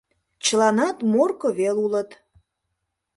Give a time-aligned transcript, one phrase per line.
[0.45, 2.09] Чыланат Морко вел улыт.